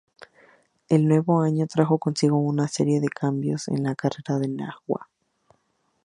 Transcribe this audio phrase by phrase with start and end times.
[0.89, 5.07] El nuevo año trajo consigo una serie de cambios en la carrera de Najwa.